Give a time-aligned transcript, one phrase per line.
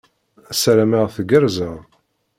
[0.61, 1.77] Sarameɣ teggerzeḍ.